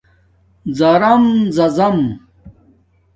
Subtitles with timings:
[0.77, 2.19] زارم زازام